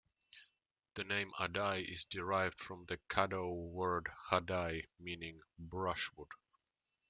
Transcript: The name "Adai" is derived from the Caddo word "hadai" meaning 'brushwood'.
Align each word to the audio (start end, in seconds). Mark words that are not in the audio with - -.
The 0.95 1.03
name 1.03 1.31
"Adai" 1.37 1.83
is 1.87 2.05
derived 2.05 2.59
from 2.59 2.85
the 2.87 2.97
Caddo 3.07 3.53
word 3.69 4.09
"hadai" 4.31 4.87
meaning 4.99 5.39
'brushwood'. 5.59 6.31